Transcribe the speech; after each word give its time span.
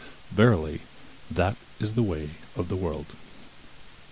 Verily, 0.31 0.81
that 1.29 1.55
is 1.79 1.93
the 1.93 2.01
way 2.01 2.31
of 2.55 2.69
the 2.69 2.75
world. 2.75 3.05